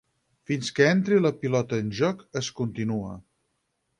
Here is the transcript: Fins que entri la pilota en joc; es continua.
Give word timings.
Fins 0.51 0.71
que 0.77 0.87
entri 0.93 1.19
la 1.25 1.31
pilota 1.43 1.79
en 1.85 1.93
joc; 1.99 2.25
es 2.43 2.51
continua. 2.61 3.13